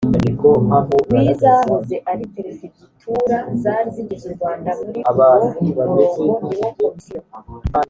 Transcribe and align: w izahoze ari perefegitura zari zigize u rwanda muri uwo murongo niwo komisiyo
w 1.11 1.13
izahoze 1.31 1.95
ari 2.11 2.23
perefegitura 2.33 3.35
zari 3.61 3.89
zigize 3.95 4.23
u 4.29 4.33
rwanda 4.37 4.69
muri 4.85 4.99
uwo 5.11 5.25
murongo 5.93 6.33
niwo 6.51 6.69
komisiyo 6.79 7.19